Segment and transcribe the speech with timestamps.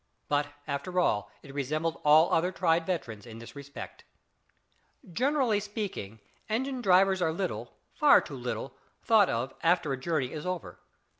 [0.27, 4.03] But, after all, it resembled all other tried veterans in this respect.
[5.13, 10.43] Generally speaking, engine drivers are little far too little thought of after a journey is
[10.43, 10.79] over.